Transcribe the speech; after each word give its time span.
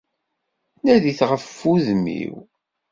Nadit 0.83 1.19
ɣef 1.29 1.47
wudem-iw! 1.67 2.35